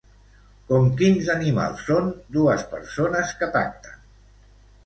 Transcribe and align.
Com 0.71 0.87
quins 1.01 1.29
animals 1.33 1.85
són 1.91 2.09
dues 2.39 2.65
persones 2.75 3.35
que 3.43 3.51
pacten? 3.59 4.05